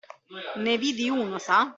Ne 0.67 0.73
vidi 0.85 1.09
uno 1.23 1.39
sa? 1.49 1.61